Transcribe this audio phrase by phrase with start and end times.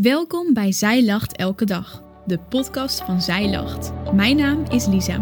[0.00, 4.12] Welkom bij Zij Lacht Elke Dag, de podcast van Zij Lacht.
[4.14, 5.16] Mijn naam is Lisa.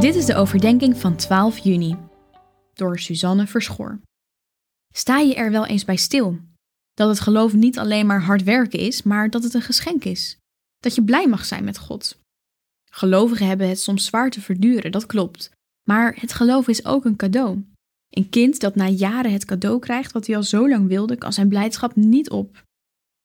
[0.00, 1.96] Dit is de overdenking van 12 juni,
[2.74, 4.00] door Suzanne Verschoor.
[4.94, 6.38] Sta je er wel eens bij stil?
[6.94, 10.36] Dat het geloof niet alleen maar hard werken is, maar dat het een geschenk is.
[10.78, 12.18] Dat je blij mag zijn met God.
[12.90, 15.50] Gelovigen hebben het soms zwaar te verduren, dat klopt.
[15.88, 17.62] Maar het geloof is ook een cadeau.
[18.12, 21.32] Een kind dat na jaren het cadeau krijgt wat hij al zo lang wilde, kan
[21.32, 22.64] zijn blijdschap niet op.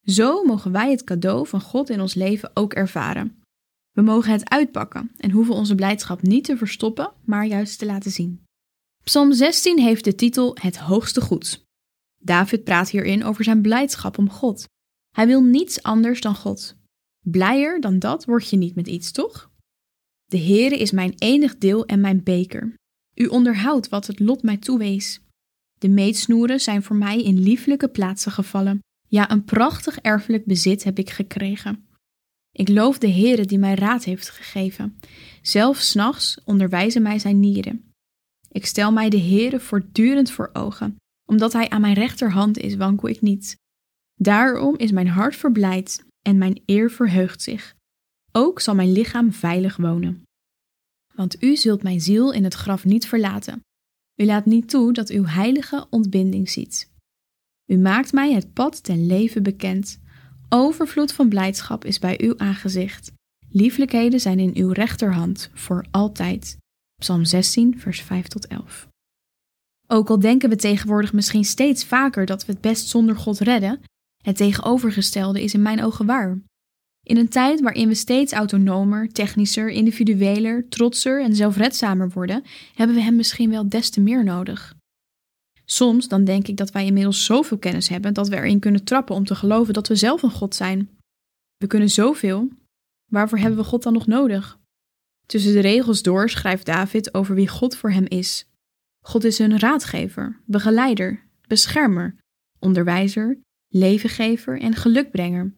[0.04, 3.42] Zo mogen wij het cadeau van God in ons leven ook ervaren.
[3.92, 8.10] We mogen het uitpakken en hoeven onze blijdschap niet te verstoppen, maar juist te laten
[8.10, 8.44] zien.
[9.04, 11.64] Psalm 16 heeft de titel Het hoogste goed.
[12.18, 14.68] David praat hierin over zijn blijdschap om God.
[15.14, 16.76] Hij wil niets anders dan God.
[17.24, 19.50] Blijer dan dat word je niet met iets, toch?
[20.24, 22.74] De Heere is mijn enig deel en mijn beker.
[23.20, 25.20] U onderhoudt wat het lot mij toewees.
[25.78, 28.78] De meetsnoeren zijn voor mij in lieflijke plaatsen gevallen.
[29.08, 31.88] Ja, een prachtig erfelijk bezit heb ik gekregen.
[32.52, 34.98] Ik loof de Heere die mij raad heeft gegeven.
[35.42, 37.92] Zelfs nachts onderwijzen mij zijn nieren.
[38.50, 40.96] Ik stel mij de Heere voortdurend voor ogen.
[41.24, 43.56] Omdat hij aan mijn rechterhand is, wankel ik niet.
[44.14, 47.74] Daarom is mijn hart verblijd en mijn eer verheugt zich.
[48.32, 50.26] Ook zal mijn lichaam veilig wonen
[51.18, 53.60] want u zult mijn ziel in het graf niet verlaten.
[54.20, 56.90] U laat niet toe dat uw heilige ontbinding ziet.
[57.66, 60.00] U maakt mij het pad ten leven bekend.
[60.48, 63.12] Overvloed van blijdschap is bij uw aangezicht.
[63.48, 66.56] Lieflijkheden zijn in uw rechterhand voor altijd.
[67.00, 68.88] Psalm 16, vers 5 tot 11.
[69.86, 73.80] Ook al denken we tegenwoordig misschien steeds vaker dat we het best zonder God redden,
[74.22, 76.38] het tegenovergestelde is in mijn ogen waar.
[77.08, 82.44] In een tijd waarin we steeds autonomer, technischer, individueler, trotser en zelfredzamer worden,
[82.74, 84.74] hebben we hem misschien wel des te meer nodig.
[85.64, 89.14] Soms dan denk ik dat wij inmiddels zoveel kennis hebben dat we erin kunnen trappen
[89.14, 90.90] om te geloven dat we zelf een God zijn.
[91.56, 92.48] We kunnen zoveel.
[93.10, 94.58] Waarvoor hebben we God dan nog nodig?
[95.26, 98.46] Tussen de regels door schrijft David over wie God voor hem is.
[99.04, 102.16] God is een raadgever, begeleider, beschermer,
[102.58, 103.38] onderwijzer,
[103.68, 105.56] levengever en gelukbrenger.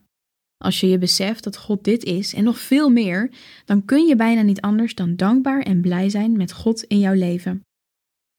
[0.64, 3.30] Als je je beseft dat God dit is en nog veel meer,
[3.64, 7.14] dan kun je bijna niet anders dan dankbaar en blij zijn met God in jouw
[7.14, 7.60] leven.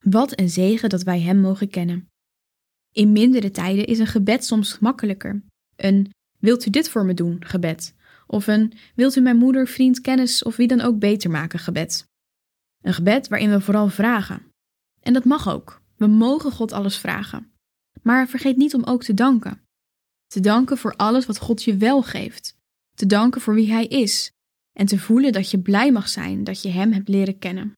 [0.05, 2.07] Wat een zegen dat wij Hem mogen kennen.
[2.91, 5.43] In mindere tijden is een gebed soms makkelijker.
[5.75, 7.95] Een wilt u dit voor me doen gebed.
[8.27, 12.05] Of een wilt u mijn moeder, vriend, kennis of wie dan ook beter maken gebed.
[12.81, 14.45] Een gebed waarin we vooral vragen.
[14.99, 15.81] En dat mag ook.
[15.95, 17.51] We mogen God alles vragen.
[18.01, 19.61] Maar vergeet niet om ook te danken.
[20.31, 22.57] Te danken voor alles wat God je wel geeft.
[22.95, 24.31] Te danken voor wie Hij is.
[24.73, 27.73] En te voelen dat je blij mag zijn dat je Hem hebt leren kennen.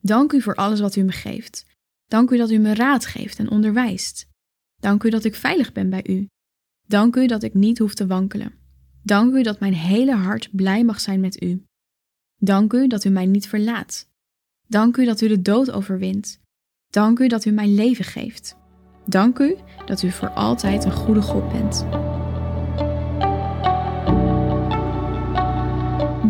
[0.00, 1.66] Dank u voor alles wat u me geeft.
[2.06, 4.26] Dank u dat u me raad geeft en onderwijst.
[4.80, 6.26] Dank u dat ik veilig ben bij u.
[6.86, 8.54] Dank u dat ik niet hoef te wankelen.
[9.02, 11.64] Dank u dat mijn hele hart blij mag zijn met u.
[12.36, 14.08] Dank u dat u mij niet verlaat.
[14.66, 16.40] Dank u dat u de dood overwint.
[16.90, 18.56] Dank u dat u mij leven geeft.
[19.10, 21.86] Dank u dat u voor altijd een goede God bent.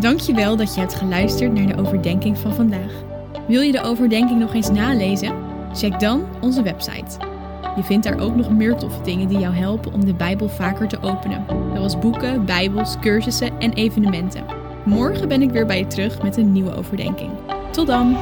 [0.01, 2.91] Dankjewel dat je hebt geluisterd naar de overdenking van vandaag.
[3.47, 5.33] Wil je de overdenking nog eens nalezen?
[5.73, 7.17] Check dan onze website.
[7.75, 10.87] Je vindt daar ook nog meer toffe dingen die jou helpen om de Bijbel vaker
[10.87, 14.45] te openen, zoals boeken, Bijbels, cursussen en evenementen.
[14.85, 17.31] Morgen ben ik weer bij je terug met een nieuwe overdenking.
[17.71, 18.17] Tot dan!